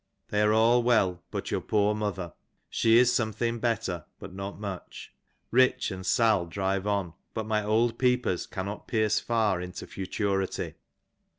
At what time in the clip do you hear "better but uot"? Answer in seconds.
3.59-4.57